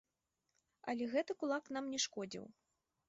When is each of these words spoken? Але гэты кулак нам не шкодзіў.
Але 0.93 1.03
гэты 1.13 1.31
кулак 1.43 1.69
нам 1.77 1.85
не 1.93 1.99
шкодзіў. 2.07 2.43